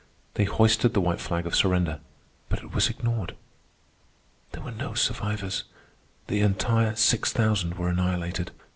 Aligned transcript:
They 0.33 0.45
hoisted 0.45 0.95
the 0.95 0.99
white 0.99 1.19
flag 1.21 1.45
of 1.45 1.55
surrender, 1.55 1.99
but 2.49 2.57
it 2.57 2.73
was 2.73 2.89
ignored. 2.89 3.35
There 4.51 4.63
were 4.63 4.71
no 4.71 4.95
survivors. 4.95 5.65
The 6.25 6.41
entire 6.41 6.95
six 6.95 7.31
thousand 7.31 7.75
were 7.75 7.89
annihilated. 7.89 8.49